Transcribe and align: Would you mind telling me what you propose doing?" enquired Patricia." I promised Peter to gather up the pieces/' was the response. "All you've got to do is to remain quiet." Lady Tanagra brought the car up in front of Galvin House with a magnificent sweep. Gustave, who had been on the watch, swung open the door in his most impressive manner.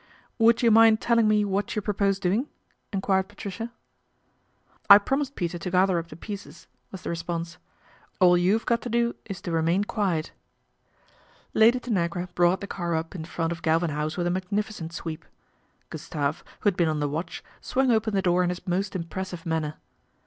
Would 0.39 0.63
you 0.63 0.71
mind 0.71 0.99
telling 0.99 1.27
me 1.27 1.45
what 1.45 1.75
you 1.75 1.81
propose 1.83 2.17
doing?" 2.17 2.47
enquired 2.91 3.27
Patricia." 3.27 3.71
I 4.89 4.97
promised 4.97 5.35
Peter 5.35 5.59
to 5.59 5.69
gather 5.69 5.99
up 5.99 6.07
the 6.07 6.15
pieces/' 6.15 6.65
was 6.91 7.03
the 7.03 7.11
response. 7.11 7.59
"All 8.19 8.35
you've 8.35 8.65
got 8.65 8.81
to 8.81 8.89
do 8.89 9.13
is 9.25 9.41
to 9.41 9.51
remain 9.51 9.83
quiet." 9.83 10.31
Lady 11.53 11.79
Tanagra 11.79 12.29
brought 12.33 12.61
the 12.61 12.65
car 12.65 12.95
up 12.95 13.13
in 13.13 13.25
front 13.25 13.51
of 13.51 13.61
Galvin 13.61 13.91
House 13.91 14.17
with 14.17 14.25
a 14.25 14.31
magnificent 14.31 14.91
sweep. 14.91 15.23
Gustave, 15.91 16.41
who 16.61 16.67
had 16.67 16.75
been 16.75 16.89
on 16.89 16.99
the 16.99 17.07
watch, 17.07 17.43
swung 17.61 17.91
open 17.91 18.15
the 18.15 18.23
door 18.23 18.41
in 18.43 18.49
his 18.49 18.65
most 18.65 18.95
impressive 18.95 19.45
manner. 19.45 19.75